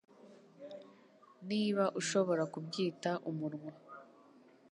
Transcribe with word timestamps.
Niba 1.49 1.83
ushobora 1.99 2.43
kubyita 2.53 3.11
umunwa 3.29 3.71